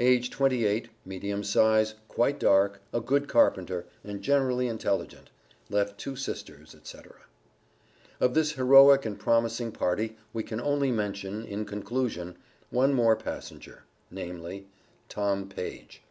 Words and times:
Age 0.00 0.30
twenty 0.30 0.64
eight, 0.66 0.88
medium 1.06 1.44
size, 1.44 1.94
quite 2.08 2.40
dark, 2.40 2.80
a 2.92 3.00
good 3.00 3.28
carpenter, 3.28 3.86
and 4.02 4.20
generally 4.20 4.66
intelligent. 4.66 5.30
Left 5.68 5.96
two 5.96 6.16
sisters, 6.16 6.74
etc. 6.74 7.14
Of 8.18 8.34
this 8.34 8.50
heroic 8.50 9.06
and 9.06 9.16
promising 9.16 9.70
party 9.70 10.16
we 10.32 10.42
can 10.42 10.60
only 10.60 10.90
mention, 10.90 11.44
in 11.44 11.64
conclusion, 11.66 12.34
one 12.70 12.92
more 12.92 13.14
passenger, 13.14 13.84
namely: 14.10 14.66
Tom 15.08 15.48
Page. 15.48 16.02